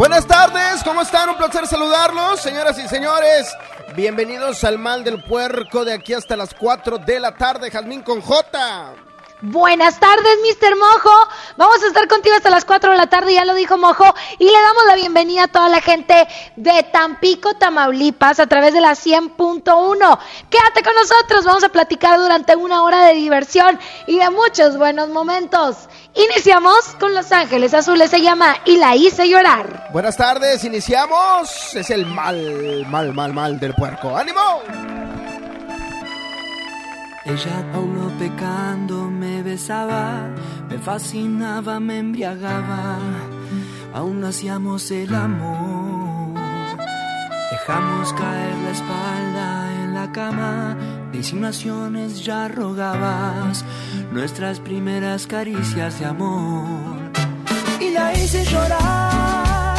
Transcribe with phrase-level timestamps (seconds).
[0.00, 1.28] Buenas tardes, ¿cómo están?
[1.28, 3.54] Un placer saludarlos, señoras y señores.
[3.94, 8.22] Bienvenidos al Mal del Puerco de aquí hasta las 4 de la tarde, Jazmín con
[8.22, 8.94] J.
[9.42, 10.76] Buenas tardes, Mr.
[10.76, 11.28] Mojo.
[11.58, 14.06] Vamos a estar contigo hasta las 4 de la tarde, ya lo dijo Mojo.
[14.38, 16.26] Y le damos la bienvenida a toda la gente
[16.56, 20.18] de Tampico, Tamaulipas, a través de la 100.1.
[20.48, 25.10] Quédate con nosotros, vamos a platicar durante una hora de diversión y de muchos buenos
[25.10, 25.89] momentos.
[26.14, 29.88] Iniciamos con Los Ángeles Azules, se llama Y la hice llorar.
[29.92, 31.74] Buenas tardes, iniciamos.
[31.74, 34.16] Es el mal, mal, mal, mal del puerco.
[34.16, 34.40] ¡Ánimo!
[37.24, 40.28] Ella aún no pecando me besaba,
[40.68, 42.98] me fascinaba, me embriagaba,
[43.92, 46.40] aún no hacíamos el amor.
[47.50, 50.76] Dejamos caer la espalda en la cama,
[51.12, 53.64] de ya rogabas
[54.12, 56.98] nuestras primeras caricias de amor.
[57.80, 59.78] Y la hice llorar,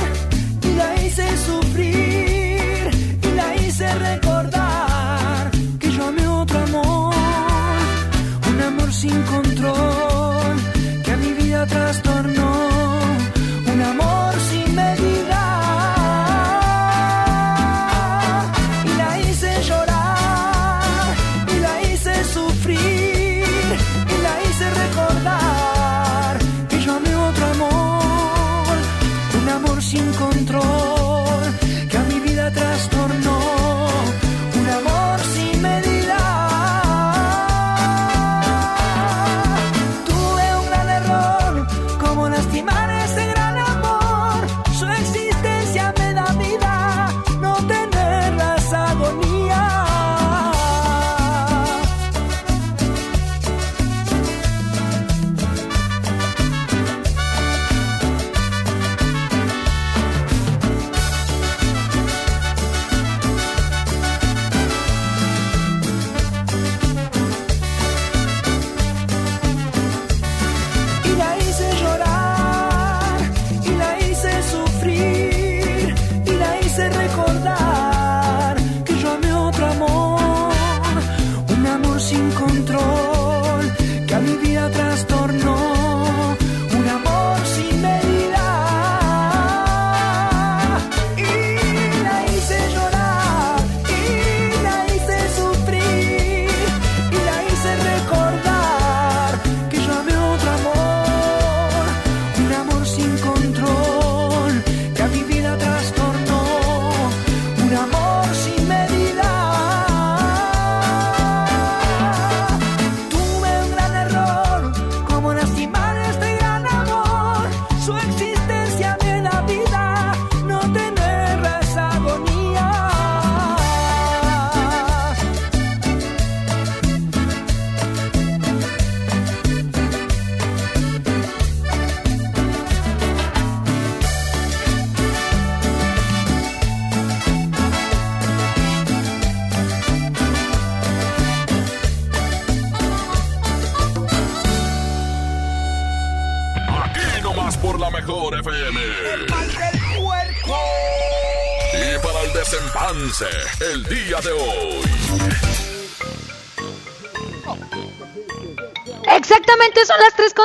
[0.62, 2.90] y la hice sufrir,
[3.22, 7.02] y la hice recordar que yo amé otro amor
[8.50, 10.56] un amor sin control
[11.04, 12.41] que a mi vida trastornó,
[29.92, 31.01] sin control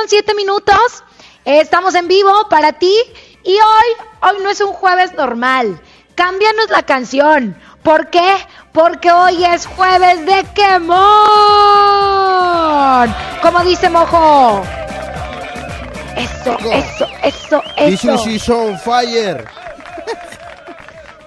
[0.07, 1.03] con 7 minutos.
[1.43, 2.93] Estamos en vivo para ti
[3.43, 5.81] y hoy, hoy no es un jueves normal.
[6.15, 7.59] Cámbianos la canción.
[7.83, 8.35] ¿Por qué?
[8.71, 10.97] Porque hoy es jueves de quemón.
[13.41, 14.63] Como dice Mojo.
[16.15, 18.29] Eso, eso, eso, This eso.
[18.29, 19.45] is on fire.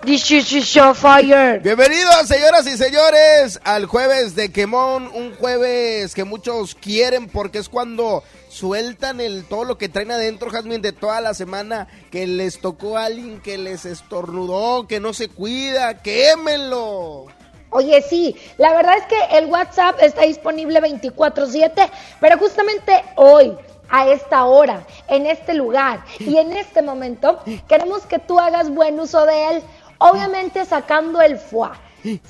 [0.03, 1.61] This is show fire.
[1.61, 7.69] Bienvenidos, señoras y señores, al jueves de Quemón, un jueves que muchos quieren porque es
[7.69, 12.61] cuando sueltan el todo lo que traen adentro, Jasmine, de toda la semana, que les
[12.61, 17.27] tocó a alguien que les estornudó, que no se cuida, quémenlo.
[17.69, 23.55] Oye, sí, la verdad es que el WhatsApp está disponible 24/7, pero justamente hoy,
[23.93, 28.99] a esta hora, en este lugar y en este momento, queremos que tú hagas buen
[29.01, 29.63] uso de él,
[30.01, 31.79] obviamente sacando el fuá.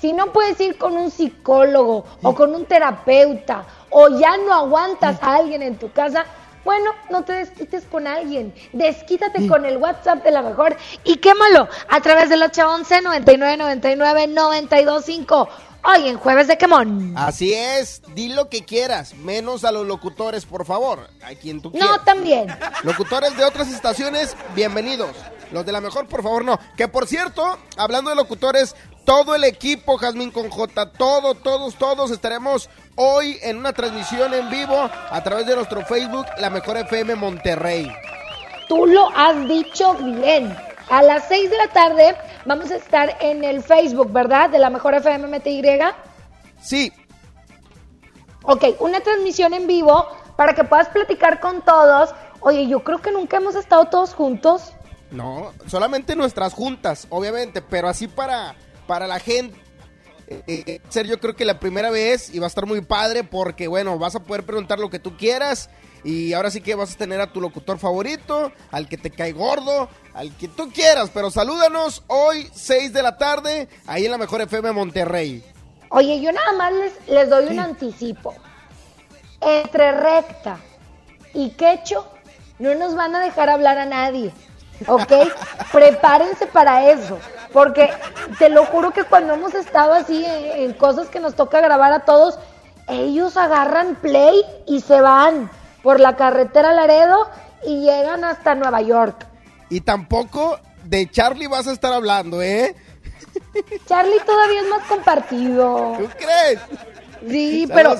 [0.01, 5.23] Si no puedes ir con un psicólogo o con un terapeuta o ya no aguantas
[5.23, 6.27] a alguien en tu casa,
[6.65, 11.69] bueno, no te desquites con alguien, desquítate con el WhatsApp de la mejor y quémalo
[11.89, 15.49] a través del 811 9999 925
[15.83, 17.15] Hoy en Jueves de Quemón.
[17.17, 21.73] Así es, di lo que quieras, menos a los locutores, por favor, a quien tú
[21.73, 21.91] quieras.
[21.91, 22.49] No, también.
[22.83, 25.17] Locutores de otras estaciones, bienvenidos.
[25.53, 26.59] Los de la mejor, por favor, no.
[26.77, 32.11] Que por cierto, hablando de locutores, todo el equipo, Jazmín con J, todo, todos, todos
[32.11, 34.77] estaremos hoy en una transmisión en vivo
[35.11, 37.91] a través de nuestro Facebook, La Mejor FM Monterrey.
[38.69, 40.57] Tú lo has dicho bien.
[40.91, 44.51] A las 6 de la tarde vamos a estar en el Facebook, ¿verdad?
[44.51, 45.63] De La Mejor FM MTY.
[46.61, 46.93] Sí.
[48.43, 50.07] Ok, una transmisión en vivo
[50.37, 52.15] para que puedas platicar con todos.
[52.41, 54.73] Oye, yo creo que nunca hemos estado todos juntos.
[55.11, 58.55] No, solamente nuestras juntas, obviamente, pero así para,
[58.87, 59.59] para la gente.
[60.29, 63.25] Eh, eh, ser yo creo que la primera vez y va a estar muy padre
[63.25, 65.71] porque bueno, vas a poder preguntar lo que tú quieras
[66.05, 69.33] y ahora sí que vas a tener a tu locutor favorito, al que te cae
[69.33, 74.19] gordo, al que tú quieras, pero salúdanos hoy 6 de la tarde ahí en la
[74.19, 75.45] Mejor FM Monterrey.
[75.91, 78.33] Oye, yo nada más les, les doy un anticipo.
[79.41, 80.61] Entre recta
[81.35, 82.09] y quecho
[82.61, 84.33] no nos van a dejar hablar a nadie.
[84.87, 85.13] ¿Ok?
[85.73, 87.19] Prepárense para eso,
[87.53, 87.91] porque
[88.39, 91.93] te lo juro que cuando hemos estado así en, en, cosas que nos toca grabar
[91.93, 92.39] a todos,
[92.89, 95.51] ellos agarran play y se van
[95.83, 97.29] por la carretera Laredo
[97.65, 99.27] y llegan hasta Nueva York.
[99.69, 102.75] Y tampoco de Charlie vas a estar hablando, ¿eh?
[103.87, 105.97] Charlie todavía es más compartido.
[105.99, 106.61] ¿Tú crees?
[107.29, 107.97] Sí, pero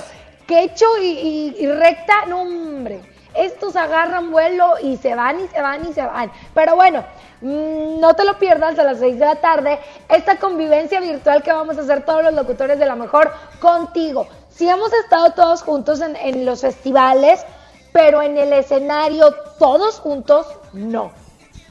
[0.47, 5.61] quecho y, y, y recta, no hombre estos agarran vuelo y se van y se
[5.61, 6.31] van y se van.
[6.53, 7.03] Pero bueno,
[7.41, 9.79] mmm, no te lo pierdas a las 6 de la tarde,
[10.09, 14.27] esta convivencia virtual que vamos a hacer todos los locutores de la mejor contigo.
[14.49, 17.45] Si hemos estado todos juntos en, en los festivales,
[17.91, 21.11] pero en el escenario todos juntos, no.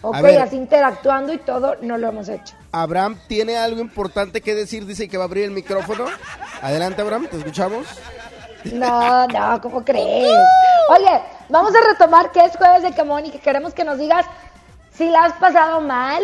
[0.03, 2.55] Ok, así interactuando y todo, no lo hemos hecho.
[2.73, 6.07] Abraham tiene algo importante que decir, dice que va a abrir el micrófono.
[6.63, 7.87] Adelante, Abraham, te escuchamos.
[8.65, 10.37] No, no, ¿cómo crees?
[10.91, 14.27] Oye, vamos a retomar que es jueves de Camón y que queremos que nos digas
[14.93, 16.23] si la has pasado mal,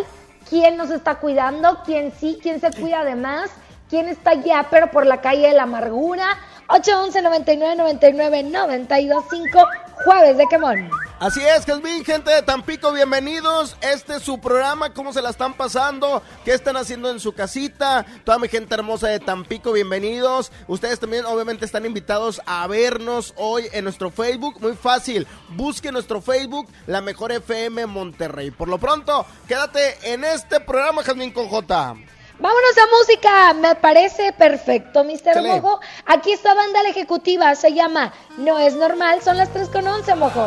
[0.49, 3.51] quién nos está cuidando, quién sí, quién se cuida de más,
[3.89, 6.27] quién está ya pero por la calle de la amargura.
[6.69, 9.59] 811 99 99 925
[10.05, 10.91] Jueves de Quemón.
[11.19, 13.77] Así es, Jasmine, gente de Tampico, bienvenidos.
[13.81, 16.23] Este es su programa, ¿cómo se la están pasando?
[16.45, 18.05] ¿Qué están haciendo en su casita?
[18.23, 20.53] Toda mi gente hermosa de Tampico, bienvenidos.
[20.69, 24.61] Ustedes también obviamente están invitados a vernos hoy en nuestro Facebook.
[24.61, 28.51] Muy fácil, busque nuestro Facebook, La Mejor FM Monterrey.
[28.51, 31.97] Por lo pronto, quédate en este programa, Jasmine con J.
[32.39, 35.43] Vámonos a música, me parece perfecto, Mr.
[35.43, 35.81] Mojo.
[36.05, 40.15] Aquí está banda la ejecutiva, se llama No es normal, son las 3 con 11,
[40.17, 40.47] Mojo.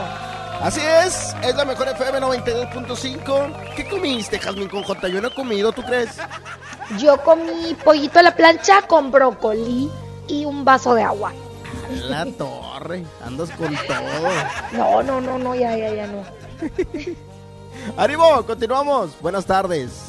[0.61, 3.75] Así es, es la mejor FM 92.5.
[3.75, 5.07] ¿Qué comiste, Jasmine con J?
[5.07, 6.17] Yo no he comido, ¿tú crees?
[6.99, 9.89] Yo comí pollito a la plancha con brócoli
[10.27, 11.33] y un vaso de agua.
[11.89, 14.29] La torre, andas con todo.
[14.73, 16.23] No, no, no, no, ya, ya, ya no.
[17.97, 18.43] ¡Ánimo!
[18.45, 19.19] Continuamos.
[19.21, 20.08] Buenas tardes.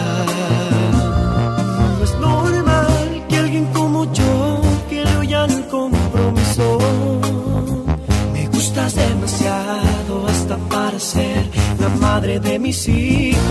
[12.21, 13.41] Madre de mis hijos.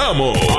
[0.00, 0.49] La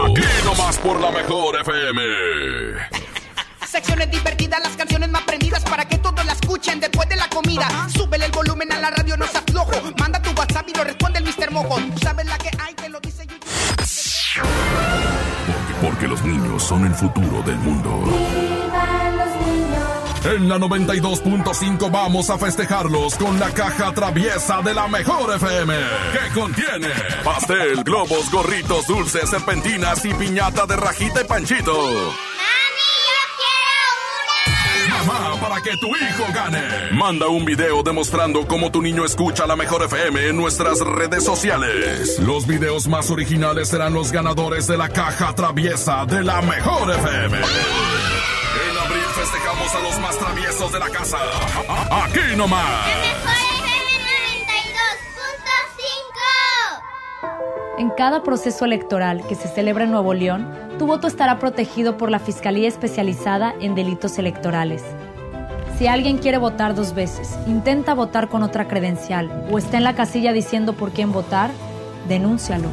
[20.92, 25.74] 92.5 vamos a festejarlos con la caja traviesa de la mejor FM,
[26.12, 26.90] que contiene
[27.24, 31.74] pastel, globos, gorritos, dulces, serpentinas y piñata de rajita y panchito.
[31.74, 32.12] ¡Mami,
[33.08, 35.30] yo quiero una!
[35.30, 36.92] Mamá, para que tu hijo gane.
[36.92, 42.20] Manda un video demostrando cómo tu niño escucha la mejor FM en nuestras redes sociales.
[42.20, 48.01] Los videos más originales serán los ganadores de la caja traviesa de la mejor FM
[49.32, 51.18] festejamos a los más traviesos de la casa.
[51.90, 52.86] Aquí nomás.
[57.78, 60.48] En cada proceso electoral que se celebra en Nuevo León,
[60.78, 64.84] tu voto estará protegido por la Fiscalía Especializada en Delitos Electorales.
[65.78, 69.96] Si alguien quiere votar dos veces, intenta votar con otra credencial o está en la
[69.96, 71.50] casilla diciendo por quién votar,
[72.08, 72.70] denúncialo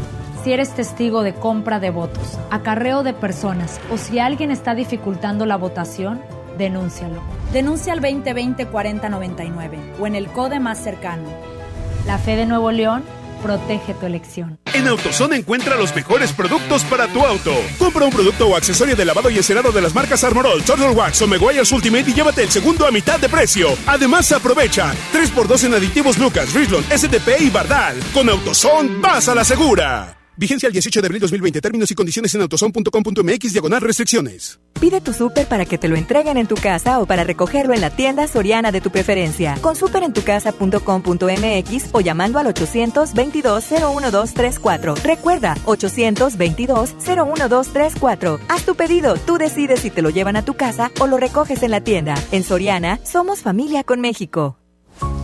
[0.48, 5.46] si eres testigo de compra de votos, acarreo de personas o si alguien está dificultando
[5.46, 6.22] la votación,
[6.58, 7.22] denúncialo.
[7.52, 11.28] Denuncia al 2020-4099 o en el CODE más cercano.
[12.06, 13.02] La fe de Nuevo León
[13.42, 14.58] protege tu elección.
[14.74, 17.52] En AutoZone encuentra los mejores productos para tu auto.
[17.78, 21.22] Compra un producto o accesorio de lavado y encerado de las marcas Armorol, Turtle Wax
[21.22, 23.70] o Meguiar's Ultimate y llévate el segundo a mitad de precio.
[23.86, 27.96] Además, aprovecha 3x2 en aditivos Lucas, Richland, SDP y Bardal.
[28.12, 30.17] Con AutoZone, vas a la segura.
[30.38, 31.60] Vigencia el 18 de abril 2020.
[31.60, 34.60] Términos y condiciones en autoson.com.mx diagonal restricciones.
[34.80, 37.80] Pide tu súper para que te lo entreguen en tu casa o para recogerlo en
[37.80, 39.58] la tienda soriana de tu preferencia.
[39.60, 45.02] Con superentucasa.com.mx o llamando al 822-01234.
[45.02, 48.38] Recuerda, 822-01234.
[48.48, 49.16] Haz tu pedido.
[49.16, 52.14] Tú decides si te lo llevan a tu casa o lo recoges en la tienda.
[52.30, 54.56] En Soriana, somos familia con México.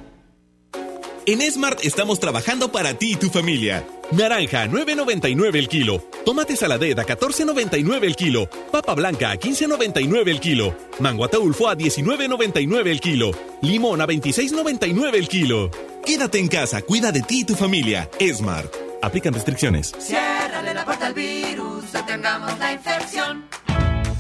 [1.30, 3.87] En Smart estamos trabajando para ti y tu familia.
[4.12, 6.02] Naranja, 9.99 el kilo.
[6.25, 8.49] Tomate saladera, 14.99 el kilo.
[8.73, 10.75] Papa blanca, 15.99 el kilo.
[11.00, 13.32] Mango ataulfo a 19.99 el kilo.
[13.61, 15.70] Limón a 26.99 el kilo.
[16.02, 18.08] Quédate en casa, cuida de ti y tu familia.
[18.18, 18.73] Smart.
[19.02, 19.92] Aplican restricciones.
[19.99, 23.44] Ciérrale la puerta al virus, detengamos la infección.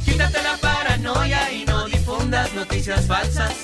[0.04, 3.54] Quítate la paranoia y no difundas noticias falsas.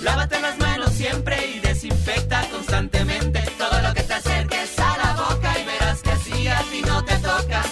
[0.00, 5.54] Lávate las manos siempre y desinfecta constantemente todo lo que te acerques a la boca
[5.60, 7.62] y verás que así a no te toca.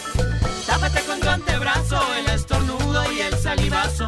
[0.64, 4.06] Tápate con tu antebrazo el estornudo y el salivazo.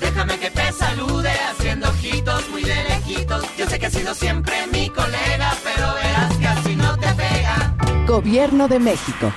[0.00, 3.44] Déjame que te salude haciendo ojitos muy de lejitos.
[3.56, 7.76] Yo sé que has sido siempre mi colega, pero verás que así no te pega.
[8.08, 9.32] Gobierno de México.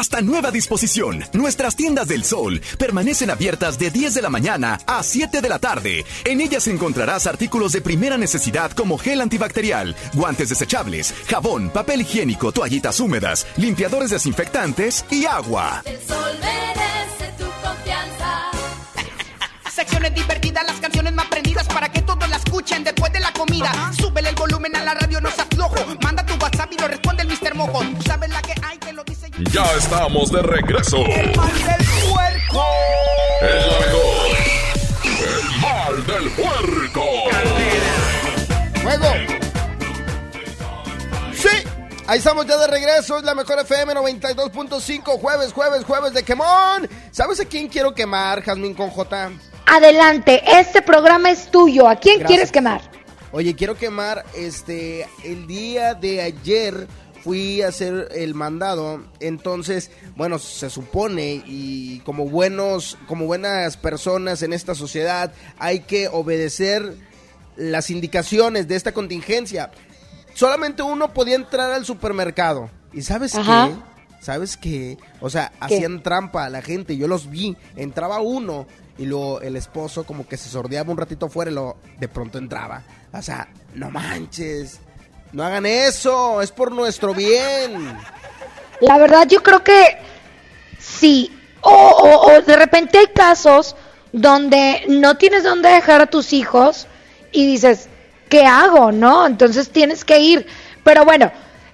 [0.00, 5.02] Hasta nueva disposición, nuestras tiendas del sol permanecen abiertas de 10 de la mañana a
[5.02, 6.06] 7 de la tarde.
[6.24, 12.50] En ellas encontrarás artículos de primera necesidad como gel antibacterial, guantes desechables, jabón, papel higiénico,
[12.50, 15.82] toallitas húmedas, limpiadores desinfectantes y agua.
[15.84, 18.50] El sol merece tu confianza.
[19.70, 23.92] Secciones divertidas, las canciones más prendidas para que todos la escuchen después de la comida.
[24.00, 25.76] Súbele el volumen a la radio, no se aflojo.
[26.02, 27.54] Manda tu WhatsApp y lo responde el Mr.
[27.54, 27.82] Mojo.
[28.06, 28.89] Sabes la que hay, que.
[29.48, 30.98] Ya estamos de regreso.
[30.98, 32.64] El mal del puerco.
[33.40, 34.36] El la mejor.
[35.04, 37.04] El mal del puerco.
[38.82, 39.06] ¡Juego!
[41.32, 41.48] ¡Sí!
[42.06, 46.88] Ahí estamos ya de regreso, es la mejor FM 92.5, jueves, jueves, jueves de quemón.
[47.10, 49.30] ¿Sabes a quién quiero quemar, Jazmín con J?
[49.66, 51.88] Adelante, este programa es tuyo.
[51.88, 52.28] ¿A quién Gracias.
[52.28, 52.80] quieres quemar?
[53.32, 56.88] Oye, quiero quemar, este, el día de ayer
[57.22, 64.42] fui a hacer el mandado, entonces, bueno, se supone y como buenos, como buenas personas
[64.42, 66.94] en esta sociedad, hay que obedecer
[67.56, 69.70] las indicaciones de esta contingencia.
[70.34, 72.70] Solamente uno podía entrar al supermercado.
[72.92, 73.68] ¿Y sabes Ajá.
[73.68, 74.24] qué?
[74.24, 74.98] ¿Sabes qué?
[75.20, 75.76] O sea, ¿Qué?
[75.76, 76.96] hacían trampa a la gente.
[76.96, 77.56] Yo los vi.
[77.76, 78.66] Entraba uno
[78.98, 82.38] y luego el esposo como que se sordeaba un ratito afuera y lo de pronto
[82.38, 82.82] entraba.
[83.12, 84.80] O sea, no manches.
[85.32, 86.42] No hagan eso.
[86.42, 87.96] Es por nuestro bien.
[88.80, 89.98] La verdad yo creo que
[90.78, 91.36] sí.
[91.60, 93.76] O, o- de repente hay casos
[94.12, 96.86] donde no tienes dónde dejar a tus hijos
[97.32, 97.88] y dices,
[98.28, 98.90] ¿qué hago?
[98.92, 99.26] ¿No?
[99.26, 100.46] Entonces tienes que ir.
[100.82, 101.30] Pero bueno,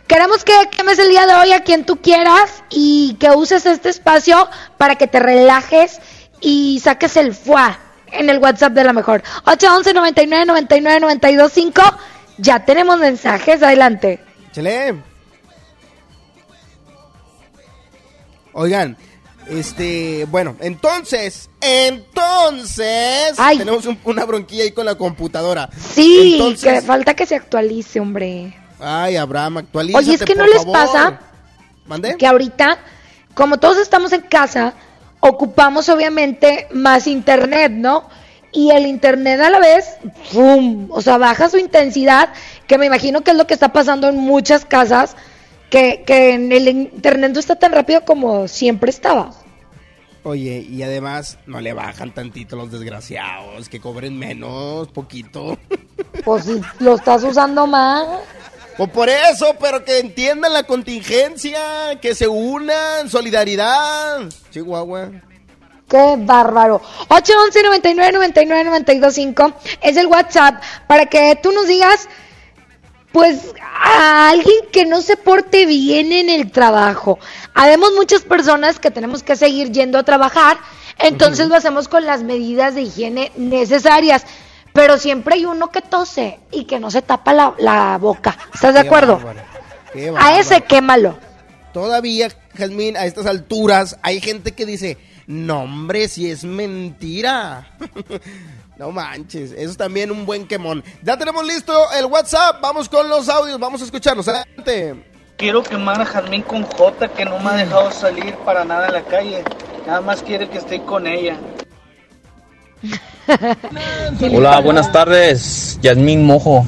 [0.06, 3.88] queremos que quemes el día de hoy a quien tú quieras y que uses este
[3.88, 6.00] espacio para que te relajes
[6.40, 7.78] y saques el fuá
[8.12, 9.22] en el WhatsApp de la mejor.
[9.46, 11.82] 811 99 99 92 5.
[12.38, 14.20] Ya tenemos mensajes, adelante.
[14.52, 14.94] Chele.
[18.52, 18.96] Oigan,
[19.48, 23.58] este, bueno, entonces, entonces, Ay.
[23.58, 25.68] tenemos un- una bronquilla ahí con la computadora.
[25.78, 28.56] Sí, Entonces- que falta que se actualice, hombre.
[28.80, 30.72] Ay, Abraham, actualízate, Oye, es que no les favor.
[30.72, 31.20] pasa
[31.86, 32.16] ¿Mande?
[32.16, 32.78] que ahorita,
[33.34, 34.74] como todos estamos en casa,
[35.20, 38.08] ocupamos obviamente más internet, ¿no?
[38.56, 39.98] Y el internet a la vez,
[40.32, 40.88] ¡fum!
[40.90, 42.30] O sea, baja su intensidad,
[42.66, 45.14] que me imagino que es lo que está pasando en muchas casas,
[45.68, 49.32] que, que en el internet no está tan rápido como siempre estaba.
[50.22, 55.58] Oye, y además, no le bajan tantito los desgraciados, que cobren menos, poquito.
[56.24, 58.06] Pues si lo estás usando más.
[58.78, 64.28] O por eso, pero que entiendan la contingencia, que se unan, solidaridad.
[64.50, 65.10] Chihuahua.
[65.88, 66.80] Qué bárbaro.
[67.08, 72.08] 811 99 99 92 5 es el WhatsApp para que tú nos digas,
[73.12, 77.18] pues, a alguien que no se porte bien en el trabajo.
[77.54, 80.58] Habemos muchas personas que tenemos que seguir yendo a trabajar,
[80.98, 84.24] entonces lo hacemos con las medidas de higiene necesarias.
[84.72, 88.36] Pero siempre hay uno que tose y que no se tapa la, la boca.
[88.52, 89.20] ¿Estás de acuerdo?
[90.18, 91.16] A ese quémalo.
[91.72, 97.66] Todavía, Jazmín, a estas alturas, hay gente que dice, no hombre, si es mentira.
[98.78, 100.84] no manches, eso es también un buen quemón.
[101.02, 104.28] Ya tenemos listo el WhatsApp, vamos con los audios, vamos a escucharlos.
[104.28, 104.94] Adelante.
[105.36, 108.92] Quiero quemar a Jazmín con J que no me ha dejado salir para nada en
[108.94, 109.44] la calle.
[109.86, 111.36] Nada más quiere que esté con ella.
[114.32, 116.64] Hola, buenas tardes, Yasmín Mojo.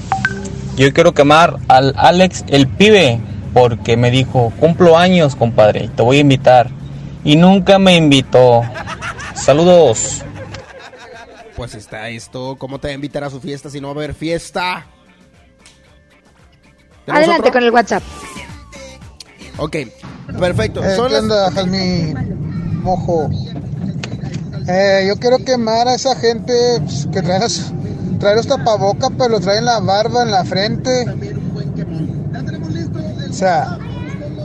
[0.77, 3.21] Yo quiero quemar al Alex el pibe
[3.55, 6.78] porque me dijo, cumplo años, compadre, te voy a invitar.
[7.29, 8.63] Y nunca me invitó.
[9.35, 10.25] Saludos.
[11.55, 12.57] pues está esto.
[12.57, 14.87] ¿Cómo te va a invitar a su fiesta si no va a haber fiesta?
[17.05, 17.53] ¿Tenemos Adelante otro?
[17.53, 18.03] con el WhatsApp.
[19.59, 19.77] Ok,
[20.39, 20.83] perfecto.
[20.83, 21.51] Eh, Son ¿qué las- onda?
[22.81, 23.29] Mojo.
[24.67, 27.73] Eh, yo quiero quemar a esa gente pues, que trae los,
[28.21, 31.05] trae los tapabocas, pero lo trae en la barba, en la frente.
[33.29, 33.79] O sea,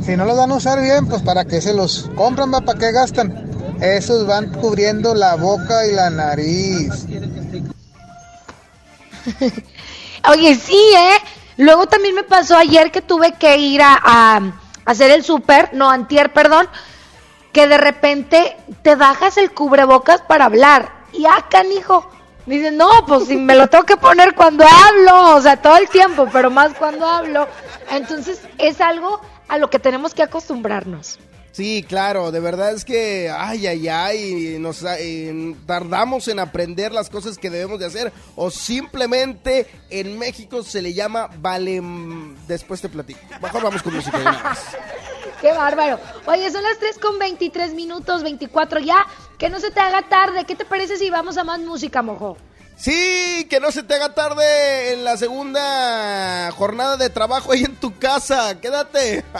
[0.06, 2.80] si no los van a usar bien, pues para qué se los compran, va, para
[2.80, 3.50] qué gastan.
[3.82, 7.06] Esos van cubriendo la boca y la nariz.
[10.30, 11.18] Oye, sí, ¿eh?
[11.58, 14.42] Luego también me pasó ayer que tuve que ir a,
[14.86, 16.68] hacer el súper, no, antier, perdón,
[17.52, 20.92] que de repente te bajas el cubrebocas para hablar.
[21.14, 22.10] Y ah, canijo.
[22.46, 25.88] Dice, no, pues si me lo tengo que poner cuando hablo, o sea, todo el
[25.88, 27.48] tiempo, pero más cuando hablo.
[27.90, 29.22] Entonces es algo
[29.54, 31.20] a lo que tenemos que acostumbrarnos.
[31.52, 37.08] Sí, claro, de verdad es que, ay, ay, ay, nos eh, tardamos en aprender las
[37.12, 41.80] cosas que debemos de hacer o simplemente en México se le llama vale...
[42.48, 43.20] Después te platico.
[43.40, 44.18] Mejor vamos con música.
[45.42, 46.00] Qué bárbaro.
[46.26, 49.06] Oye, son las 3 con 23 minutos, 24 ya.
[49.38, 50.46] Que no se te haga tarde.
[50.46, 52.38] ¿Qué te parece si vamos a más música, mojo?
[52.84, 57.78] Sí, que no se te haga tarde en la segunda jornada de trabajo ahí en
[57.78, 58.60] tu casa.
[58.60, 59.24] Quédate.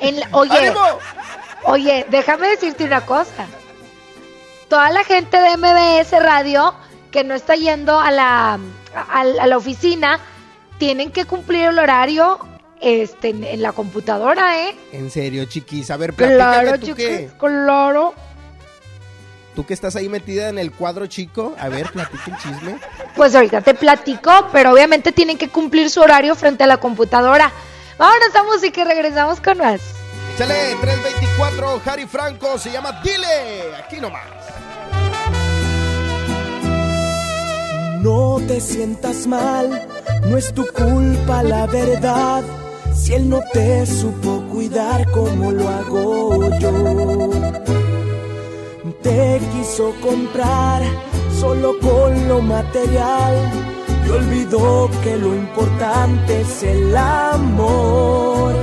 [0.00, 0.80] En la- oye, ¡Ánimo!
[1.62, 3.46] oye, déjame decirte una cosa.
[4.68, 6.74] Toda la gente de MBS Radio
[7.12, 8.58] que no está yendo a la,
[8.94, 10.18] a, a la oficina
[10.78, 12.38] tienen que cumplir el horario
[12.80, 14.76] este, en, en la computadora, ¿eh?
[14.92, 15.90] En serio, chiquis.
[15.92, 17.30] A ver, platícame Claro, tú chiquis, qué.
[17.38, 18.12] claro.
[19.54, 21.54] Tú que estás ahí metida en el cuadro chico.
[21.58, 22.78] A ver, platica el chisme.
[23.14, 27.52] Pues ahorita te platico, pero obviamente tienen que cumplir su horario frente a la computadora.
[27.98, 29.80] Vámonos a música y regresamos con más.
[30.34, 33.76] Échale, 324, Harry Franco, se llama Dile.
[33.78, 34.26] Aquí nomás.
[38.00, 39.88] No te sientas mal,
[40.26, 42.42] no es tu culpa la verdad.
[42.94, 47.83] Si él no te supo cuidar como lo hago yo.
[49.04, 50.80] Te quiso comprar
[51.38, 53.34] solo con lo material
[54.06, 58.54] y olvidó que lo importante es el amor.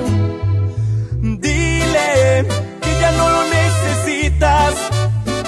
[1.22, 2.48] Dile
[2.82, 4.74] que ya no lo necesitas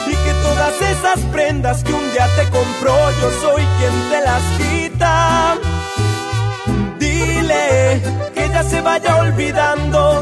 [0.05, 4.43] y que todas esas prendas que un día te compró yo soy quien te las
[4.59, 5.55] quita.
[6.99, 7.99] Dile
[8.35, 10.21] que ya se vaya olvidando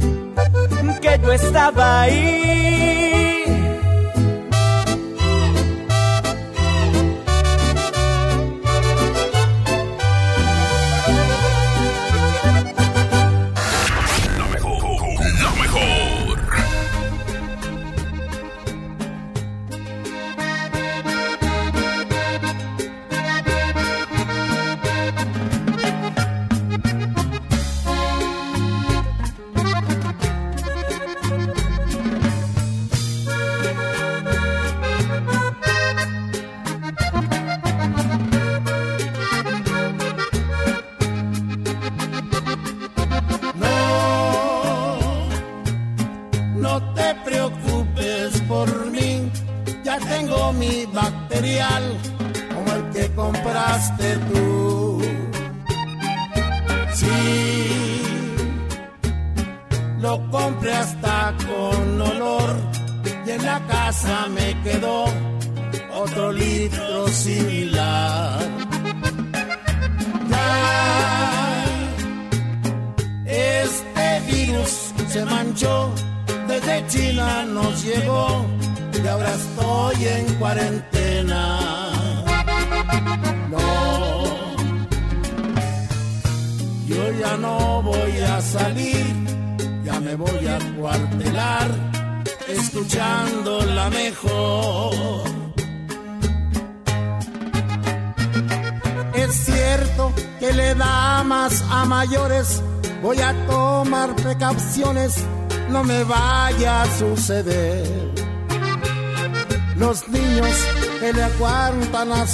[1.01, 3.40] que yo estaba ahí.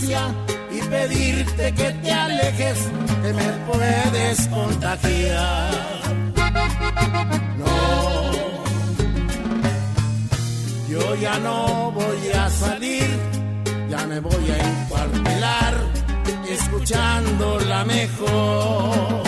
[0.00, 0.34] Distancia
[0.70, 2.78] y pedirte que te alejes,
[3.22, 5.70] que me puedes contagiar.
[7.58, 8.32] No,
[10.88, 13.08] yo ya no voy a salir,
[13.88, 15.74] ya me voy a encuartelar,
[16.48, 19.20] escuchando la mejor.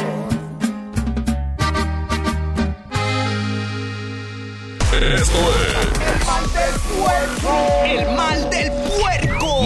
[5.02, 5.38] Esto
[6.06, 7.52] El mal del puerco.
[7.84, 9.21] El mal del puerco.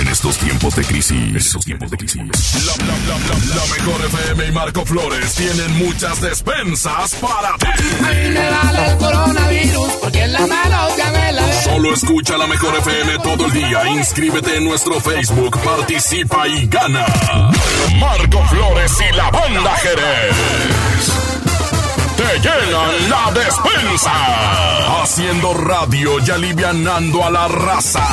[0.00, 1.10] En estos tiempos de crisis.
[1.12, 2.16] En estos tiempos de crisis.
[2.20, 7.66] La, la, la, la, la mejor FM y Marco Flores tienen muchas despensas para ti.
[8.04, 11.62] A mí me vale el coronavirus porque en la mano ya me la.
[11.62, 13.88] Solo escucha la mejor FM todo el día.
[13.88, 17.06] Inscríbete en nuestro Facebook, participa y gana.
[17.98, 18.25] Marco
[24.04, 28.06] Haciendo radio y alivianando a la raza.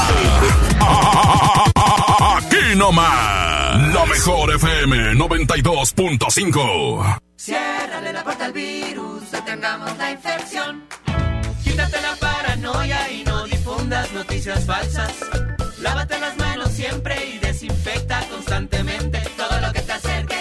[2.38, 3.94] Aquí nomás.
[3.94, 7.20] La mejor FM 92.5.
[7.36, 10.86] Ciérrale la puerta al virus, detengamos la infección.
[11.64, 15.14] Quítate la paranoia y no difundas noticias falsas.
[15.80, 20.33] Lávate las manos siempre y desinfecta constantemente todo lo que te acerques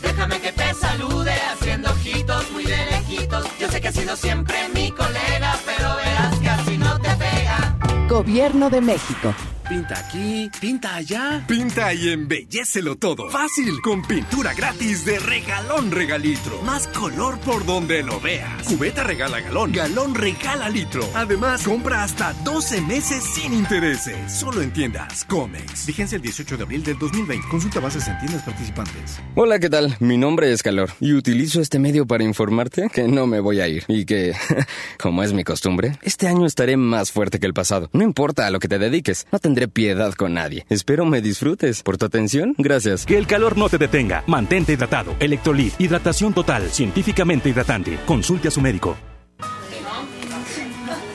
[0.00, 3.44] Déjame que te salude haciendo ojitos muy de lejitos.
[3.58, 7.76] Yo sé que has sido siempre mi colega, pero verás que así no te pega.
[8.08, 9.34] Gobierno de México.
[9.70, 11.44] Pinta aquí, pinta allá.
[11.46, 13.30] Pinta y embellecelo todo.
[13.30, 16.60] Fácil, con pintura gratis de regalón regalitro.
[16.62, 18.64] Más color por donde lo veas.
[18.64, 21.08] Cubeta regala galón, galón regala litro.
[21.14, 24.32] Además, compra hasta 12 meses sin intereses.
[24.32, 25.86] Solo en tiendas Comex.
[25.86, 27.46] Vigencia el 18 de abril del 2020.
[27.48, 29.20] Consulta bases en tiendas participantes.
[29.36, 29.96] Hola, ¿qué tal?
[30.00, 33.68] Mi nombre es Calor y utilizo este medio para informarte que no me voy a
[33.68, 34.34] ir y que,
[35.00, 37.88] como es mi costumbre, este año estaré más fuerte que el pasado.
[37.92, 40.66] No importa a lo que te dediques, no tendré piedad con nadie.
[40.68, 41.82] Espero me disfrutes.
[41.82, 43.06] Por tu atención, gracias.
[43.06, 44.24] Que el calor no te detenga.
[44.26, 45.14] Mantente hidratado.
[45.20, 45.80] Electrolit.
[45.80, 46.70] Hidratación total.
[46.70, 47.98] Científicamente hidratante.
[48.06, 48.96] Consulte a su médico.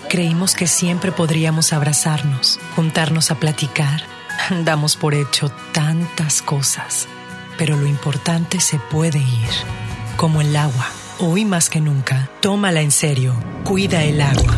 [0.10, 4.02] Creímos que siempre podríamos abrazarnos, juntarnos a platicar.
[4.64, 7.08] Damos por hecho tantas cosas,
[7.58, 9.50] pero lo importante se puede ir,
[10.16, 10.88] como el agua.
[11.20, 14.58] Hoy más que nunca, tómala en serio, cuida el agua.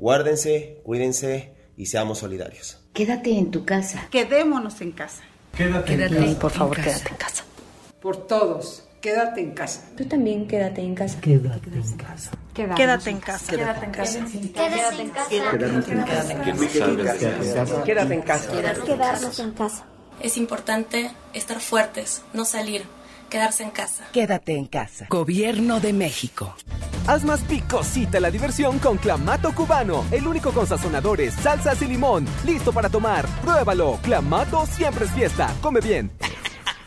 [0.00, 2.78] Guárdense, cuídense y seamos solidarios.
[2.94, 4.08] Quédate en tu casa.
[4.10, 5.22] Quedémonos en casa.
[5.54, 7.44] Quédate, en por favor, quédate en casa.
[8.00, 9.90] Por todos, quédate en casa.
[9.98, 11.20] Tú también quédate en casa.
[11.20, 12.30] Quédate en casa.
[12.54, 13.52] Quédate en casa.
[13.52, 14.24] Quédate en casa.
[14.24, 15.28] Quédate en casa.
[15.28, 16.02] Quédate en
[17.52, 17.84] casa.
[17.84, 18.52] Quédate en casa.
[18.86, 19.84] Quedarnos en casa.
[20.22, 22.84] Es importante estar fuertes, no salir,
[23.30, 24.04] quedarse en casa.
[24.12, 25.06] Quédate en casa.
[25.08, 26.54] Gobierno de México.
[27.06, 32.26] Haz más picosita la diversión con Clamato Cubano, el único con sazonadores, salsas y limón.
[32.44, 33.26] Listo para tomar.
[33.42, 33.98] Pruébalo.
[34.02, 35.54] Clamato siempre es fiesta.
[35.62, 36.10] Come bien.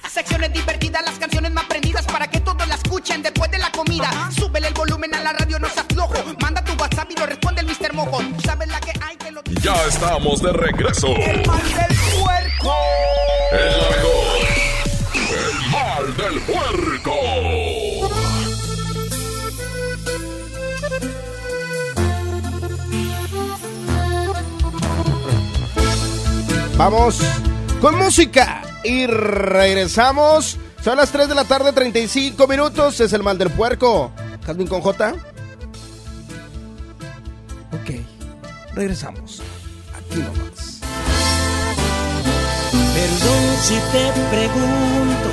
[0.07, 4.29] Secciones divertidas, las canciones más prendidas para que todos la escuchen después de la comida.
[4.37, 6.13] Súbele el volumen a la radio, no seas flojo.
[6.39, 7.93] Manda tu WhatsApp y lo responde el Mr.
[7.93, 8.21] Mojo.
[8.45, 11.07] ¿Sabes la que hay que lo Ya estamos de regreso.
[11.07, 12.75] El mal del puerco.
[13.53, 14.52] El
[16.17, 17.11] del puerco.
[26.77, 27.19] Vamos
[27.81, 30.57] con música y regresamos.
[30.83, 32.99] Son las 3 de la tarde, 35 minutos.
[32.99, 34.11] Es el mal del puerco.
[34.45, 35.13] Jasmine con J.
[37.71, 39.41] Ok, regresamos.
[39.95, 40.81] Aquí nomás.
[42.93, 45.32] Perdón si te pregunto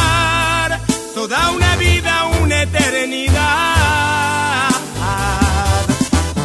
[1.21, 4.71] toda una vida, una eternidad.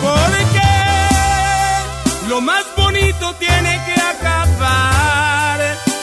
[0.03, 0.69] Porque
[2.29, 5.59] lo más bonito tiene que acabar.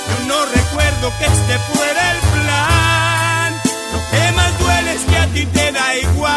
[0.10, 3.62] Yo no recuerdo que este fuera el plan.
[3.94, 6.34] Lo que más duele es que a ti te da igual.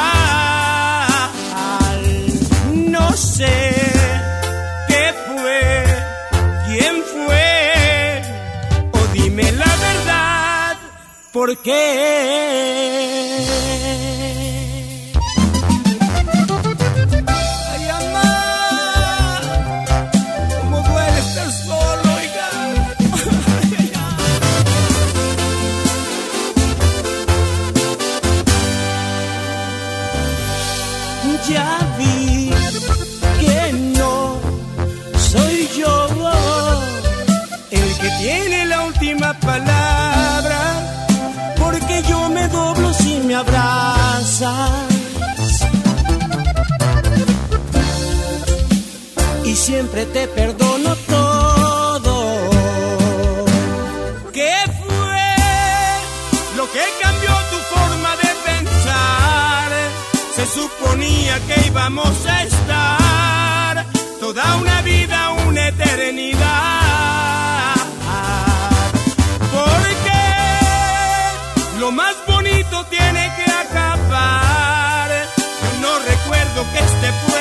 [2.90, 3.95] No sé
[11.36, 13.05] ¿por qué?
[61.40, 63.86] Que íbamos a estar
[64.20, 66.46] toda una vida, una eternidad.
[69.52, 70.20] Porque
[71.78, 75.10] lo más bonito tiene que acabar.
[75.62, 77.35] Yo no recuerdo que este fuera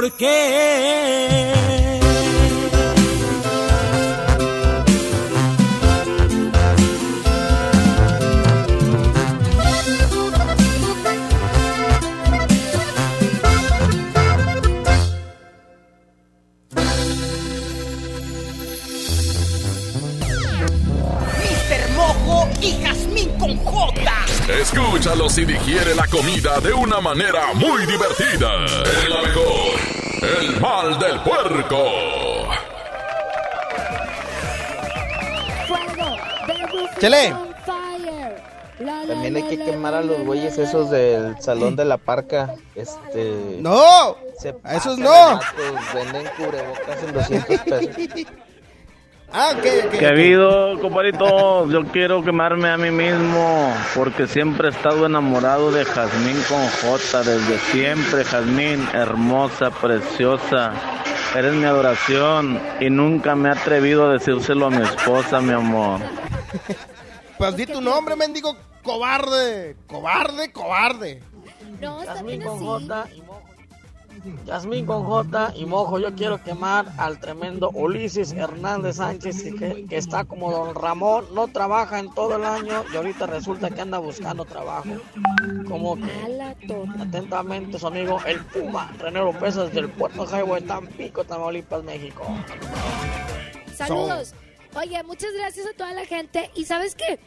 [0.00, 0.10] por
[22.30, 24.02] Mojo y Jazmín con J.
[24.60, 28.64] Escúchalos y digiere la comida de una manera muy divertida.
[28.84, 29.80] Es la mejor.
[30.40, 31.84] El mal del puerco.
[37.00, 37.34] Chele.
[39.08, 42.54] También hay que quemar a los güeyes esos del salón de la parca.
[42.74, 43.58] Este.
[43.60, 44.16] ¡No!
[44.38, 45.10] Se A esos no.
[45.10, 48.32] de vatos, Venden cubrebocas en 200 pesos.
[49.32, 49.98] Ah, ok, ok.
[49.98, 51.68] ¿Qué ha habido, compadrito?
[51.70, 57.22] Yo quiero quemarme a mí mismo porque siempre he estado enamorado de Jazmín con J,
[57.22, 60.72] desde siempre, Jazmín, hermosa, preciosa.
[61.36, 66.00] Eres mi adoración y nunca me he atrevido a decírselo a mi esposa, mi amor.
[67.38, 69.76] Pues di tu nombre, mendigo cobarde.
[69.86, 71.22] Cobarde, cobarde.
[71.80, 73.12] No, está bien así.
[74.20, 74.44] J y Mojo.
[74.46, 80.24] Yasmín con J y Mojo, yo quiero quemar al tremendo Ulises Hernández Sánchez que, está
[80.24, 84.44] como don Ramón, no trabaja en todo el año y ahorita resulta que anda buscando
[84.44, 84.88] trabajo.
[85.66, 86.10] Como que
[87.00, 92.24] atentamente su amigo el Puma, René López desde el Puerto Highway, Tampico, Tamaulipas, México.
[93.74, 94.34] Saludos.
[94.74, 96.50] Oye, muchas gracias a toda la gente.
[96.54, 97.18] Y sabes qué,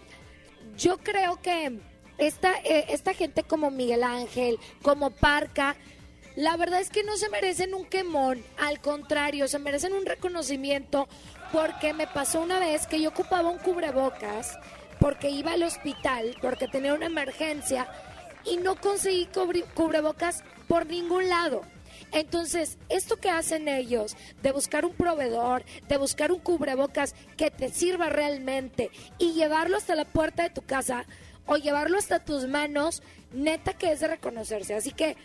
[0.78, 1.80] yo creo que
[2.18, 5.76] esta, eh, esta gente como Miguel Ángel, como Parca,
[6.36, 8.44] la verdad es que no se merecen un quemón.
[8.58, 11.08] Al contrario, se merecen un reconocimiento
[11.52, 14.58] porque me pasó una vez que yo ocupaba un cubrebocas
[15.00, 17.88] porque iba al hospital, porque tenía una emergencia
[18.46, 19.28] y no conseguí
[19.74, 21.62] cubrebocas por ningún lado.
[22.12, 27.70] Entonces, esto que hacen ellos, de buscar un proveedor, de buscar un cubrebocas que te
[27.70, 31.06] sirva realmente y llevarlo hasta la puerta de tu casa
[31.46, 33.02] o llevarlo hasta tus manos,
[33.34, 34.76] neta que es de reconocerse.
[34.76, 35.18] Así que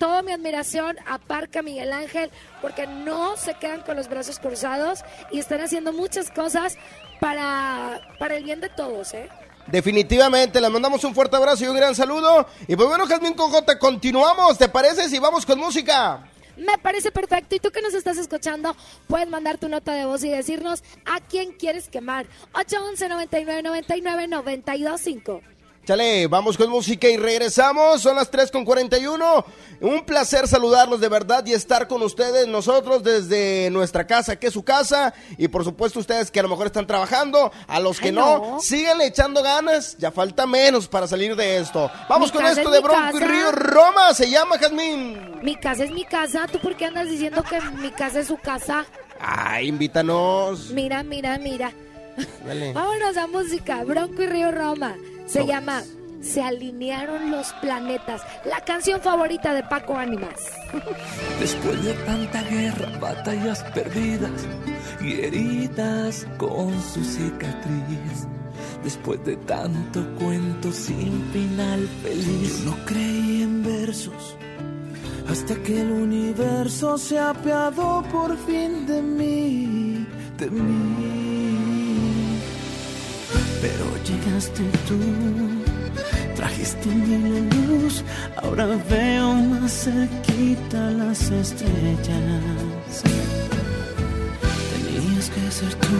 [0.00, 2.30] toda mi admiración a Parca Miguel Ángel,
[2.62, 6.78] porque no se quedan con los brazos cruzados y están haciendo muchas cosas
[7.20, 9.28] para, para el bien de todos, ¿eh?
[9.66, 12.46] Definitivamente, le mandamos un fuerte abrazo y un gran saludo.
[12.66, 15.06] Y pues bueno, Jazmín J, continuamos, ¿te parece?
[15.10, 16.24] Si vamos con música.
[16.56, 17.54] Me parece perfecto.
[17.56, 18.74] Y tú que nos estás escuchando,
[19.06, 22.26] puedes mandar tu nota de voz y decirnos a quién quieres quemar.
[22.54, 25.42] 811 99 99 925.
[25.86, 28.02] Chale, vamos con música y regresamos.
[28.02, 29.44] Son las 3 con 41.
[29.80, 34.52] Un placer saludarlos de verdad y estar con ustedes, nosotros desde nuestra casa, que es
[34.52, 35.14] su casa.
[35.38, 38.38] Y por supuesto, ustedes que a lo mejor están trabajando, a los que Ay, no,
[38.38, 38.60] no.
[38.60, 39.96] síganle echando ganas.
[39.98, 41.90] Ya falta menos para salir de esto.
[42.08, 43.24] Vamos Mi con esto es de Bronco y.
[43.24, 44.12] Río Roma.
[44.14, 45.40] Se llama Jazmín.
[45.42, 46.46] Mi casa es mi casa.
[46.52, 48.84] ¿Tú por qué andas diciendo que mi casa es su casa?
[49.18, 50.70] Ay, invítanos.
[50.70, 51.72] Mira, mira, mira.
[52.46, 52.72] Dale.
[52.74, 53.82] Vámonos a música.
[53.82, 54.94] Bronco y Río Roma.
[55.30, 55.82] Se llama
[56.20, 58.22] Se alinearon los planetas.
[58.44, 60.50] La canción favorita de Paco Ánimas.
[61.38, 64.46] Después de tanta guerra, batallas perdidas
[65.00, 68.26] y heridas con su cicatriz.
[68.82, 72.64] Después de tanto cuento sin final feliz.
[72.64, 74.36] Yo no creí en versos
[75.30, 80.06] hasta que el universo se apiadó por fin de mí,
[80.36, 81.89] de mí.
[83.60, 84.98] Pero llegaste tú,
[86.34, 88.02] trajiste mi luz,
[88.42, 93.02] ahora veo más cerquita las estrellas.
[94.72, 95.98] Tenías que ser tú,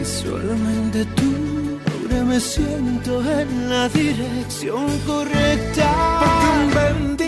[0.00, 5.88] y solamente tú, ahora me siento en la dirección correcta.
[6.20, 7.27] Porque un bendito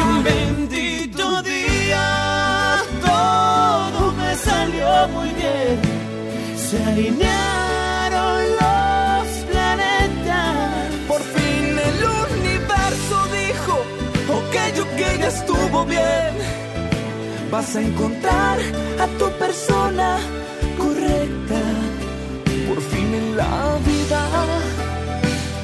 [0.00, 2.06] Un bendito día
[3.00, 5.80] todo me salió muy bien.
[6.56, 10.94] Se alinearon los planetas.
[11.08, 11.98] Por fin el
[12.32, 13.74] universo dijo,
[14.38, 16.34] ok, ok, ya estuvo bien.
[17.50, 18.58] Vas a encontrar
[19.00, 20.18] a tu persona
[20.76, 21.60] correcta.
[22.68, 24.20] Por fin en la vida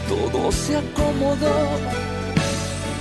[0.09, 2.14] todo se acomodó.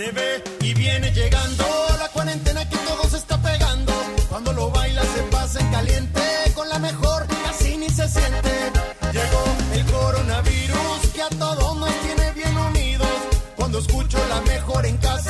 [0.00, 1.62] Se ve y viene llegando
[1.98, 3.92] la cuarentena que todo se está pegando.
[4.30, 6.22] Cuando lo baila se pasa en caliente,
[6.54, 8.72] con la mejor casi ni se siente.
[9.12, 9.44] Llegó
[9.74, 13.08] el coronavirus que a todos nos tiene bien unidos.
[13.56, 15.29] Cuando escucho la mejor en casa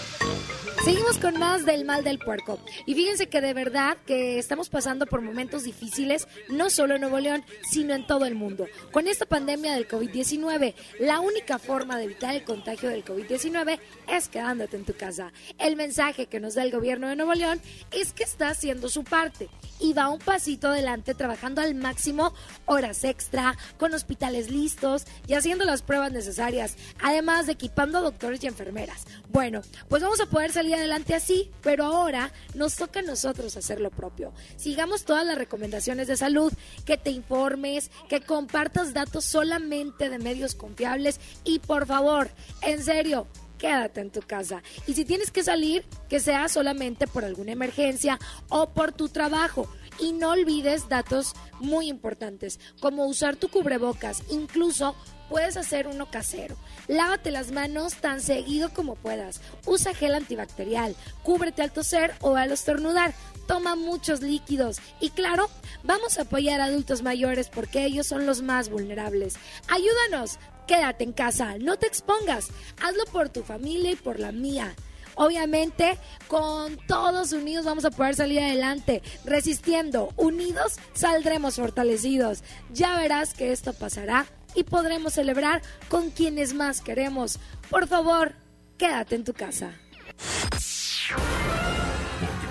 [1.19, 2.57] Con más del mal del puerco.
[2.85, 7.19] Y fíjense que de verdad que estamos pasando por momentos difíciles, no solo en Nuevo
[7.19, 8.65] León, sino en todo el mundo.
[8.91, 14.29] Con esta pandemia del COVID-19, la única forma de evitar el contagio del COVID-19 es
[14.29, 15.31] quedándote en tu casa.
[15.59, 19.03] El mensaje que nos da el gobierno de Nuevo León es que está haciendo su
[19.03, 19.49] parte
[19.79, 22.33] y va un pasito adelante trabajando al máximo
[22.65, 28.43] horas extra, con hospitales listos y haciendo las pruebas necesarias, además de equipando a doctores
[28.43, 29.05] y enfermeras.
[29.29, 33.79] Bueno, pues vamos a poder salir adelante así, pero ahora nos toca a nosotros hacer
[33.79, 34.33] lo propio.
[34.55, 36.53] Sigamos todas las recomendaciones de salud,
[36.85, 42.29] que te informes, que compartas datos solamente de medios confiables y por favor,
[42.61, 43.27] en serio,
[43.61, 44.63] quédate en tu casa.
[44.87, 49.69] Y si tienes que salir, que sea solamente por alguna emergencia o por tu trabajo.
[49.99, 54.95] Y no olvides datos muy importantes, como usar tu cubrebocas, incluso
[55.29, 56.55] puedes hacer uno casero.
[56.91, 59.39] Lávate las manos tan seguido como puedas.
[59.65, 60.93] Usa gel antibacterial.
[61.23, 63.13] Cúbrete al toser o al estornudar.
[63.47, 64.81] Toma muchos líquidos.
[64.99, 65.49] Y claro,
[65.83, 69.35] vamos a apoyar a adultos mayores porque ellos son los más vulnerables.
[69.69, 70.37] Ayúdanos.
[70.67, 71.57] Quédate en casa.
[71.57, 72.49] No te expongas.
[72.83, 74.75] Hazlo por tu familia y por la mía.
[75.15, 79.01] Obviamente, con todos unidos vamos a poder salir adelante.
[79.23, 82.43] Resistiendo, unidos, saldremos fortalecidos.
[82.73, 84.25] Ya verás que esto pasará
[84.55, 87.39] y podremos celebrar con quienes más queremos.
[87.69, 88.33] Por favor,
[88.77, 89.71] quédate en tu casa.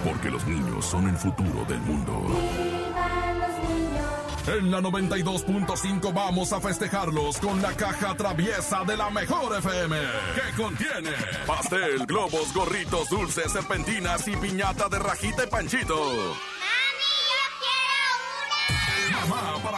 [0.04, 2.26] Porque los niños son el futuro del mundo.
[4.46, 9.96] En la 92.5 vamos a festejarlos con la caja traviesa de la mejor FM.
[10.34, 11.10] Que contiene
[11.46, 15.94] pastel, globos, gorritos, dulces, serpentinas y piñata de rajita y panchito.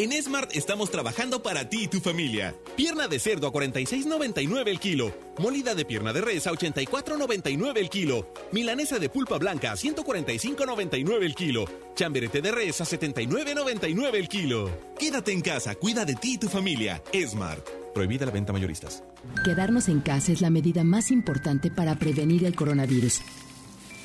[0.00, 2.54] En Smart estamos trabajando para ti y tu familia.
[2.74, 5.14] Pierna de cerdo a 46.99 el kilo.
[5.36, 8.32] Molida de pierna de res a 84.99 el kilo.
[8.50, 11.66] Milanesa de pulpa blanca a 145.99 el kilo.
[11.94, 14.70] Chamberete de res a 79.99 el kilo.
[14.98, 17.02] Quédate en casa, cuida de ti y tu familia.
[17.12, 17.62] Smart.
[17.92, 19.04] Prohibida la venta mayoristas.
[19.44, 23.20] Quedarnos en casa es la medida más importante para prevenir el coronavirus.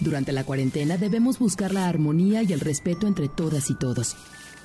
[0.02, 4.18] Durante la cuarentena debemos buscar la armonía y el respeto entre todas y todos.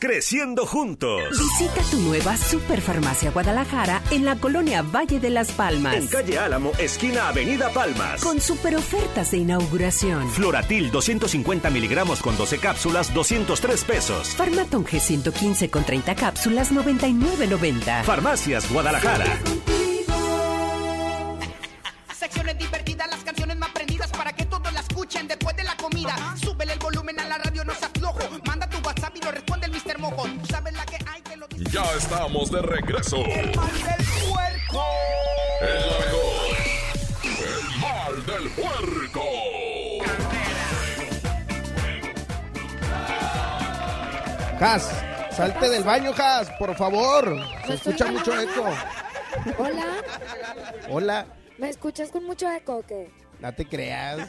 [0.00, 1.22] Creciendo juntos.
[1.30, 5.96] Visita tu nueva Superfarmacia Guadalajara en la colonia Valle de las Palmas.
[5.96, 8.22] En calle Álamo, esquina Avenida Palmas.
[8.22, 10.30] Con super ofertas de inauguración.
[10.30, 14.28] Floratil 250 miligramos con 12 cápsulas, 203 pesos.
[14.36, 18.04] Farmaton G115 con 30 cápsulas, 99.90.
[18.04, 19.26] Farmacias Guadalajara.
[31.72, 33.16] Ya estamos de regreso.
[33.24, 34.84] El mal del puerco.
[35.60, 36.56] El mejor.
[37.24, 39.24] El mal del puerco.
[44.60, 44.90] Has,
[45.30, 47.36] salte del baño, Has, por favor.
[47.66, 48.64] Se escucha mucho eco.
[49.58, 49.86] Hola,
[50.90, 51.26] Hola,
[51.58, 53.10] ¿me escuchas con mucho eco o qué?
[53.40, 54.28] no te creas.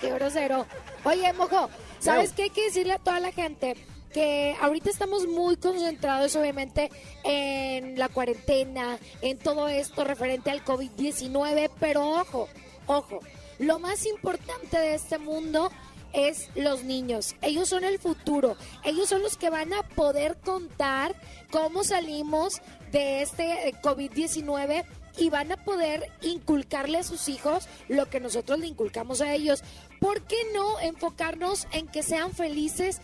[0.00, 0.66] Qué grosero.
[1.04, 1.68] Oye, mojo,
[1.98, 3.76] ¿sabes qué hay que decirle a toda la gente?
[4.16, 6.90] Que ahorita estamos muy concentrados, obviamente,
[7.22, 12.48] en la cuarentena, en todo esto referente al COVID-19, pero ojo,
[12.86, 13.20] ojo,
[13.58, 15.70] lo más importante de este mundo
[16.14, 17.36] es los niños.
[17.42, 18.56] Ellos son el futuro.
[18.84, 21.14] Ellos son los que van a poder contar
[21.50, 22.62] cómo salimos
[22.92, 24.86] de este eh, COVID-19
[25.18, 29.62] y van a poder inculcarle a sus hijos lo que nosotros le inculcamos a ellos.
[30.00, 33.02] ¿Por qué no enfocarnos en que sean felices?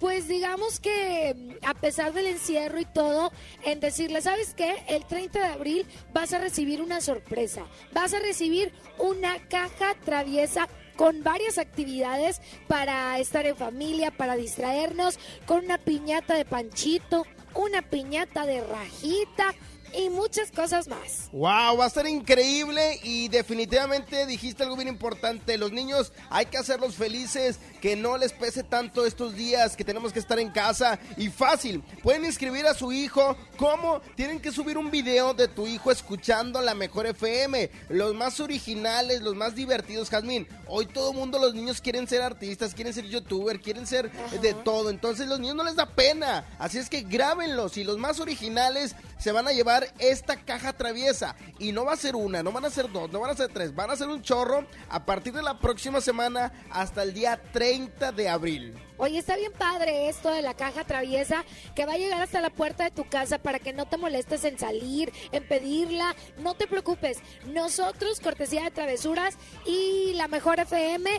[0.00, 3.30] Pues digamos que a pesar del encierro y todo,
[3.64, 4.82] en decirle, ¿sabes qué?
[4.88, 7.66] El 30 de abril vas a recibir una sorpresa.
[7.92, 15.18] Vas a recibir una caja traviesa con varias actividades para estar en familia, para distraernos,
[15.44, 19.54] con una piñata de panchito, una piñata de rajita,
[19.94, 21.28] y muchas cosas más.
[21.32, 25.58] Wow, va a estar increíble y definitivamente dijiste algo bien importante.
[25.58, 30.12] Los niños hay que hacerlos felices, que no les pese tanto estos días, que tenemos
[30.12, 31.82] que estar en casa y fácil.
[32.02, 33.36] Pueden inscribir a su hijo.
[33.56, 34.00] ¿Cómo?
[34.16, 37.70] Tienen que subir un video de tu hijo escuchando la mejor FM.
[37.88, 40.46] Los más originales, los más divertidos, Jazmín.
[40.66, 44.10] Hoy todo el mundo, los niños quieren ser artistas, quieren ser youtuber, quieren ser
[44.40, 44.90] de todo.
[44.90, 46.46] Entonces los niños no les da pena.
[46.58, 51.36] Así es que grábenlos y los más originales se van a llevar esta caja traviesa.
[51.58, 53.52] Y no va a ser una, no van a ser dos, no van a ser
[53.52, 57.40] tres, van a ser un chorro a partir de la próxima semana hasta el día
[57.52, 58.74] 30 de abril.
[58.96, 61.44] Oye, está bien padre esto de la caja traviesa
[61.74, 64.44] que va a llegar hasta la puerta de tu casa para que no te molestes
[64.44, 66.14] en salir, en pedirla.
[66.38, 67.18] No te preocupes.
[67.46, 71.10] Nosotros, cortesía de travesuras y la mejor FM,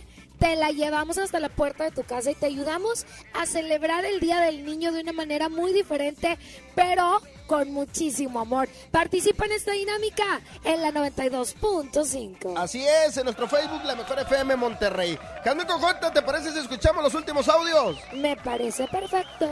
[0.41, 3.05] te la llevamos hasta la puerta de tu casa y te ayudamos
[3.39, 6.39] a celebrar el Día del Niño de una manera muy diferente,
[6.73, 8.67] pero con muchísimo amor.
[8.89, 10.23] Participa en esta dinámica
[10.63, 12.53] en la 92.5.
[12.57, 15.19] Así es, en nuestro Facebook, la mejor FM Monterrey.
[15.43, 15.67] Jasmine
[16.11, 17.97] ¿te parece si escuchamos los últimos audios?
[18.15, 19.47] Me parece perfecto.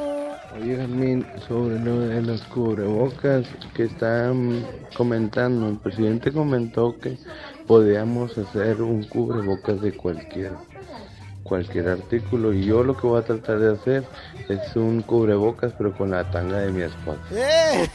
[0.55, 4.65] Oye, Jasmine, sobre lo de los cubrebocas que están
[4.95, 7.17] comentando, el presidente comentó que
[7.67, 10.53] podíamos hacer un cubrebocas de cualquier
[11.49, 14.03] cualquier artículo y yo lo que voy a tratar de hacer
[14.47, 17.19] es un cubrebocas pero con la tanga de mi esposa.
[17.33, 17.89] ¡Eh!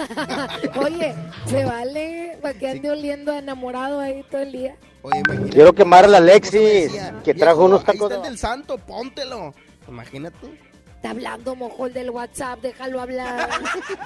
[0.84, 1.14] Oye,
[1.46, 4.76] se vale para que ande oliendo a enamorado ahí todo el día.
[5.02, 5.22] Oye.
[5.50, 6.92] Quiero quemar a la Alexis,
[7.24, 8.28] que trajo unos ahí tacos está el de...
[8.28, 9.54] del santo, póntelo.
[9.86, 10.63] Imagínate.
[11.04, 13.50] Está hablando mojol del WhatsApp, déjalo hablar.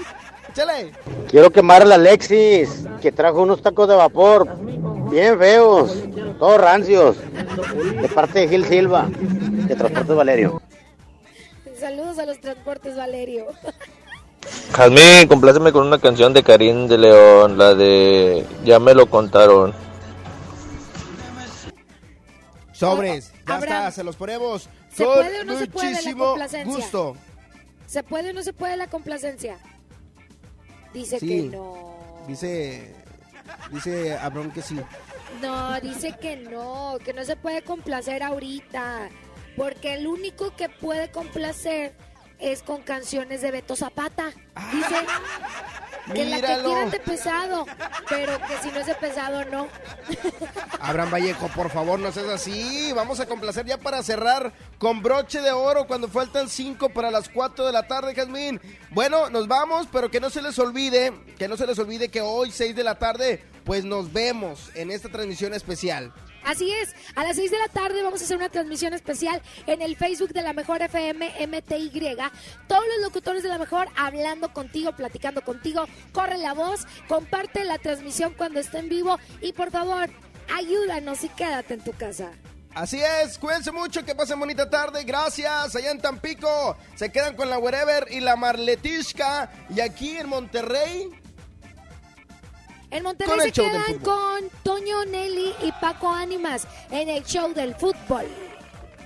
[0.52, 0.90] Chale.
[1.30, 4.48] Quiero quemar a la Alexis, que trajo unos tacos de vapor,
[5.08, 5.96] bien feos,
[6.40, 7.16] todos rancios,
[8.02, 10.60] de parte de Gil Silva, de Transportes Valerio.
[11.78, 13.46] Saludos a los transportes, Valerio.
[14.72, 19.72] Jazmín, compláceme con una canción de Karim de León, la de Ya me lo contaron.
[22.72, 24.68] Sobres, ya Abraham, está, se los ponemos.
[24.94, 26.74] ¿Se con puede o no se puede la complacencia?
[26.76, 27.16] gusto.
[27.86, 29.58] ¿Se puede o no se puede la complacencia?
[30.92, 31.26] Dice Sí.
[31.28, 32.24] que no.
[32.26, 32.94] Dice,
[33.72, 34.78] dice Abrón que sí.
[35.42, 39.08] No, dice que no, que no se puede complacer ahorita.
[39.56, 41.94] Porque el único que puede complacer
[42.38, 44.32] es con canciones de Beto Zapata.
[44.72, 45.06] Dice
[46.14, 47.66] que la que quieran de pesado,
[48.08, 49.68] pero que si no es de pesado, no.
[50.80, 52.92] Abraham Vallejo, por favor, no seas así.
[52.92, 57.28] Vamos a complacer ya para cerrar con broche de oro cuando faltan 5 para las
[57.28, 58.60] 4 de la tarde, Jazmín.
[58.90, 62.20] Bueno, nos vamos, pero que no se les olvide, que no se les olvide que
[62.20, 66.12] hoy, 6 de la tarde, pues nos vemos en esta transmisión especial.
[66.48, 69.82] Así es, a las 6 de la tarde vamos a hacer una transmisión especial en
[69.82, 72.16] el Facebook de la Mejor FM MTY.
[72.66, 75.84] Todos los locutores de la Mejor hablando contigo, platicando contigo.
[76.10, 80.08] Corre la voz, comparte la transmisión cuando esté en vivo y por favor,
[80.56, 82.30] ayúdanos y quédate en tu casa.
[82.74, 87.50] Así es, cuídense mucho, que pasen bonita tarde, gracias, allá en Tampico, se quedan con
[87.50, 91.10] la Wherever y la Marletishka, y aquí en Monterrey,
[92.90, 97.74] En Monterrey Con se quedan con Toño Nelly y Paco Ánimas en el show del
[97.74, 98.26] fútbol.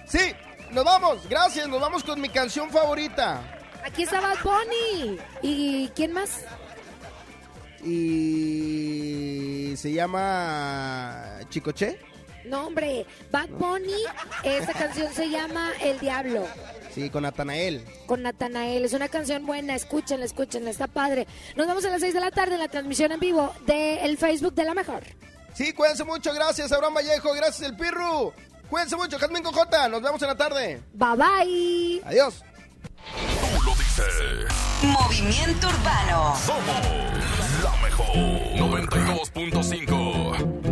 [0.06, 0.32] sí,
[0.70, 3.42] nos vamos, gracias, nos vamos con mi canción favorita,
[3.84, 5.18] Aquí está Bad Bunny.
[5.42, 6.44] ¿Y quién más?
[7.84, 11.98] y se llama Chicoche,
[12.52, 14.04] No, hombre, Bad Bunny,
[14.44, 16.46] esta canción se llama El Diablo.
[16.94, 17.82] sí, con Natanael.
[18.04, 18.84] con Natanael.
[18.84, 21.26] Es una canción buena, escúchenla, escúchenla, está padre.
[21.56, 24.52] Nos vemos a las 6 de la tarde en la transmisión en vivo del Facebook
[24.54, 25.02] de La Mejor.
[25.54, 28.34] Sí, cuídense mucho, gracias Abraham Vallejo, gracias El Pirru,
[28.68, 32.02] cuídense mucho, Jazmín Cojota, nos vemos en la tarde, Bye bye.
[32.04, 32.44] adiós.
[33.40, 34.52] Tú lo dices.
[34.82, 36.36] Movimiento Urbano.
[36.36, 36.66] Somos
[37.64, 38.14] la mejor
[38.58, 40.71] 92.5.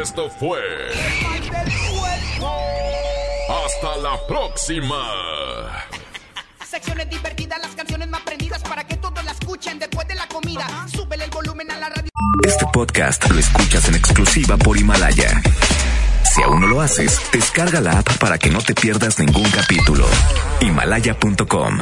[0.00, 0.60] Esto fue.
[3.48, 5.02] Hasta la próxima.
[6.66, 10.66] Secciones divertidas, las canciones más prendidas para que todos la escuchen después de la comida.
[10.92, 12.10] Súbele el volumen a la radio.
[12.44, 15.40] Este podcast lo escuchas en exclusiva por Himalaya.
[16.24, 20.06] Si aún no lo haces, descarga la app para que no te pierdas ningún capítulo.
[20.60, 21.78] Himalaya.com